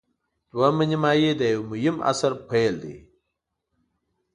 دوهمه 0.51 0.85
نیمايي 0.89 1.31
د 1.39 1.41
یوه 1.53 1.65
مهم 1.71 1.97
عصر 2.09 2.31
پیل 2.49 2.73
دی. 2.83 2.97